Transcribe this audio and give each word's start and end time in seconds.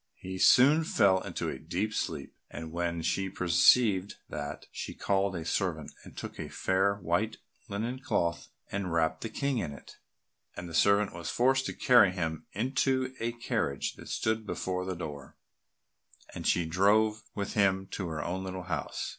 He 0.15 0.39
soon 0.39 0.83
fell 0.83 1.21
into 1.21 1.47
a 1.47 1.59
deep 1.59 1.93
sleep, 1.93 2.33
and 2.49 2.71
when 2.71 3.03
she 3.03 3.29
perceived 3.29 4.15
that, 4.29 4.65
she 4.71 4.95
called 4.95 5.35
a 5.35 5.45
servant 5.45 5.91
and 6.03 6.17
took 6.17 6.39
a 6.39 6.49
fair 6.49 6.95
white 6.95 7.37
linen 7.69 7.99
cloth 7.99 8.47
and 8.71 8.91
wrapped 8.91 9.21
the 9.21 9.29
King 9.29 9.59
in 9.59 9.71
it, 9.73 9.97
and 10.57 10.67
the 10.67 10.73
servant 10.73 11.13
was 11.13 11.29
forced 11.29 11.67
to 11.67 11.73
carry 11.73 12.11
him 12.13 12.47
into 12.53 13.13
a 13.19 13.31
carriage 13.31 13.93
that 13.93 14.09
stood 14.09 14.43
before 14.47 14.85
the 14.85 14.95
door, 14.95 15.37
and 16.33 16.47
she 16.47 16.65
drove 16.65 17.21
with 17.35 17.53
him 17.53 17.85
to 17.91 18.07
her 18.07 18.23
own 18.23 18.43
little 18.43 18.63
house. 18.63 19.09